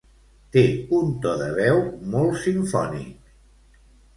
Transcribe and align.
Té 0.55 0.63
un 0.99 1.11
to 1.27 1.35
de 1.45 1.51
veu 1.59 1.83
molt 2.15 2.41
simfònic 2.47 3.85